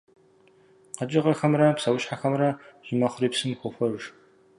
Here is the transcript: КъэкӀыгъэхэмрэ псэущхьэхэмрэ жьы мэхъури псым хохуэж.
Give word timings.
КъэкӀыгъэхэмрэ 0.97 1.67
псэущхьэхэмрэ 1.77 2.49
жьы 2.85 2.93
мэхъури 2.99 3.29
псым 3.33 3.51
хохуэж. 3.59 4.03